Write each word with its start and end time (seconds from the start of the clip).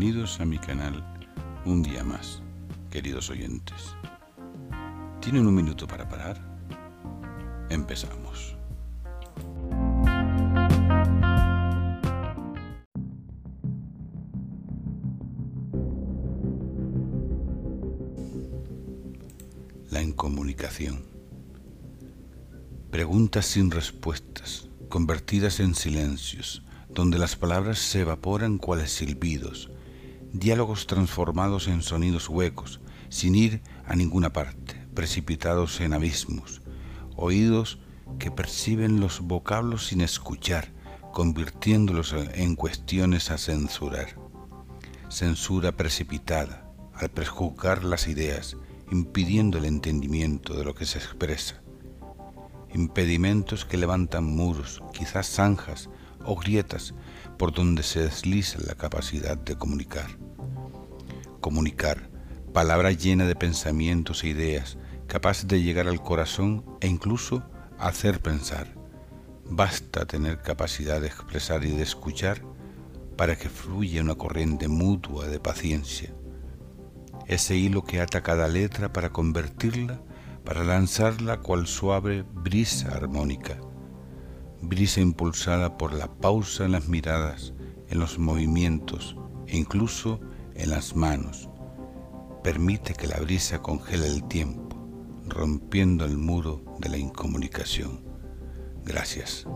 Bienvenidos 0.00 0.40
a 0.40 0.46
mi 0.46 0.56
canal 0.56 1.04
un 1.66 1.82
día 1.82 2.02
más, 2.02 2.40
queridos 2.90 3.28
oyentes. 3.28 3.94
¿Tienen 5.20 5.46
un 5.46 5.54
minuto 5.54 5.86
para 5.86 6.08
parar? 6.08 6.40
Empezamos. 7.68 8.56
La 19.90 20.00
incomunicación. 20.00 21.04
Preguntas 22.90 23.44
sin 23.44 23.70
respuestas, 23.70 24.70
convertidas 24.88 25.60
en 25.60 25.74
silencios, 25.74 26.62
donde 26.88 27.18
las 27.18 27.36
palabras 27.36 27.78
se 27.78 28.00
evaporan 28.00 28.56
cuales 28.56 28.92
silbidos, 28.92 29.70
diálogos 30.32 30.86
transformados 30.86 31.68
en 31.68 31.82
sonidos 31.82 32.28
huecos, 32.28 32.80
sin 33.08 33.34
ir 33.34 33.62
a 33.86 33.96
ninguna 33.96 34.32
parte, 34.32 34.86
precipitados 34.94 35.80
en 35.80 35.92
abismos, 35.92 36.62
oídos 37.16 37.78
que 38.18 38.30
perciben 38.30 39.00
los 39.00 39.20
vocablos 39.20 39.86
sin 39.86 40.00
escuchar, 40.00 40.72
convirtiéndolos 41.12 42.14
en 42.34 42.54
cuestiones 42.54 43.30
a 43.30 43.38
censurar. 43.38 44.16
Censura 45.08 45.72
precipitada, 45.72 46.70
al 46.94 47.10
prejuzgar 47.10 47.84
las 47.84 48.06
ideas, 48.06 48.56
impidiendo 48.90 49.58
el 49.58 49.64
entendimiento 49.64 50.54
de 50.54 50.64
lo 50.64 50.74
que 50.74 50.86
se 50.86 50.98
expresa. 50.98 51.62
Impedimentos 52.72 53.64
que 53.64 53.76
levantan 53.76 54.24
muros, 54.24 54.80
quizás 54.92 55.28
zanjas, 55.28 55.90
o 56.24 56.36
grietas 56.36 56.94
por 57.38 57.52
donde 57.52 57.82
se 57.82 58.00
desliza 58.00 58.58
la 58.66 58.74
capacidad 58.74 59.36
de 59.36 59.56
comunicar. 59.56 60.18
Comunicar, 61.40 62.10
palabra 62.52 62.92
llena 62.92 63.26
de 63.26 63.34
pensamientos 63.34 64.24
e 64.24 64.28
ideas, 64.28 64.76
capaz 65.06 65.46
de 65.46 65.62
llegar 65.62 65.88
al 65.88 66.02
corazón 66.02 66.64
e 66.80 66.86
incluso 66.86 67.42
hacer 67.78 68.20
pensar. 68.20 68.74
Basta 69.46 70.06
tener 70.06 70.42
capacidad 70.42 71.00
de 71.00 71.06
expresar 71.06 71.64
y 71.64 71.70
de 71.70 71.82
escuchar 71.82 72.42
para 73.16 73.36
que 73.36 73.48
fluya 73.48 74.02
una 74.02 74.14
corriente 74.14 74.68
mutua 74.68 75.26
de 75.26 75.40
paciencia. 75.40 76.12
Ese 77.26 77.56
hilo 77.56 77.84
que 77.84 78.00
ata 78.00 78.22
cada 78.22 78.48
letra 78.48 78.92
para 78.92 79.10
convertirla, 79.10 80.00
para 80.44 80.64
lanzarla 80.64 81.40
cual 81.40 81.66
suave 81.66 82.22
brisa 82.22 82.88
armónica 82.94 83.58
brisa 84.62 85.00
impulsada 85.00 85.76
por 85.76 85.92
la 85.92 86.06
pausa 86.06 86.64
en 86.64 86.72
las 86.72 86.88
miradas, 86.88 87.54
en 87.88 87.98
los 87.98 88.18
movimientos 88.18 89.16
e 89.46 89.56
incluso 89.56 90.20
en 90.54 90.70
las 90.70 90.94
manos. 90.94 91.48
Permite 92.42 92.94
que 92.94 93.06
la 93.06 93.18
brisa 93.18 93.60
congele 93.60 94.06
el 94.06 94.24
tiempo, 94.24 94.76
rompiendo 95.26 96.04
el 96.04 96.16
muro 96.16 96.64
de 96.78 96.88
la 96.88 96.98
incomunicación. 96.98 98.02
Gracias. 98.84 99.46